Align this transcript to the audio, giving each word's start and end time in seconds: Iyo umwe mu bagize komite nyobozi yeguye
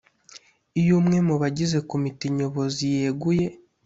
Iyo 0.79 0.93
umwe 0.99 1.17
mu 1.27 1.35
bagize 1.41 1.77
komite 1.89 2.25
nyobozi 2.37 2.83
yeguye 2.95 3.47